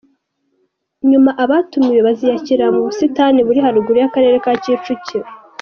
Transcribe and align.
Nyuma, 1.09 1.31
abatumiwe 1.43 1.99
baziyakirira 2.07 2.65
mu 2.75 2.79
busitani 2.85 3.39
buri 3.47 3.59
haruguru 3.65 3.97
y’Akarere 3.99 4.37
ka 4.43 4.53
Kicukiro. 4.63 5.27